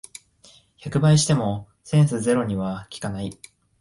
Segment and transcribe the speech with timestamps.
[0.83, 3.37] 百倍してもセンスゼロには効かない